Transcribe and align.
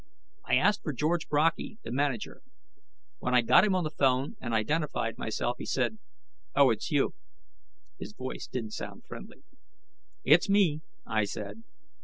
I 0.43 0.55
asked 0.55 0.81
for 0.81 0.93
George 0.93 1.29
Brockey, 1.29 1.77
the 1.83 1.91
manager. 1.91 2.41
When 3.19 3.35
I 3.35 3.43
got 3.43 3.63
him 3.63 3.75
on 3.75 3.83
the 3.83 3.91
phone 3.91 4.35
and 4.41 4.51
identified 4.51 5.19
myself, 5.19 5.57
he 5.59 5.65
said, 5.67 5.99
"Oh. 6.55 6.71
It's 6.71 6.89
you." 6.89 7.13
His 7.99 8.13
voice 8.13 8.47
didn't 8.47 8.71
sound 8.71 9.05
friendly. 9.05 9.43
"It's 10.23 10.49
me," 10.49 10.81
I 11.05 11.25
said. 11.25 11.65